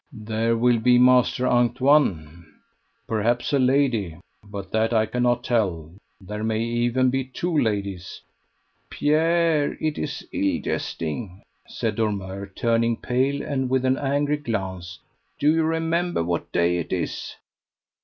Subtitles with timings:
[0.25, 2.51] "There will be Master Antoine,
[3.07, 8.19] perhaps a lady, but that I cannot tell; there may even be two ladies."
[8.89, 14.97] "Pierre, it is ill jesting," said Dormeur, turning pale and with an angry glance;
[15.37, 17.35] "do you remember what day it is?"